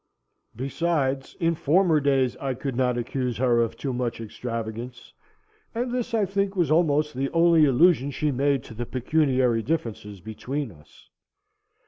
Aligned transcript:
Besides, 0.55 1.37
in 1.39 1.53
former 1.53 1.99
days 1.99 2.35
I 2.37 2.55
could 2.55 2.75
not 2.75 2.97
accuse 2.97 3.37
her 3.37 3.61
of 3.61 3.77
too 3.77 3.93
much 3.93 4.19
extravagance, 4.19 5.13
and 5.75 5.91
this 5.91 6.15
I 6.15 6.25
think 6.25 6.55
was 6.55 6.71
almost 6.71 7.13
the 7.13 7.29
only 7.33 7.65
allusion 7.65 8.09
she 8.09 8.31
made 8.31 8.63
to 8.63 8.73
the 8.73 8.87
pecuniary 8.87 9.61
differences 9.61 10.19
between 10.19 10.71
us. 10.71 11.07